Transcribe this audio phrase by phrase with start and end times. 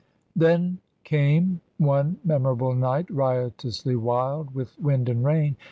[0.35, 5.57] Then came one memorable night, riotously wild with wind and rain.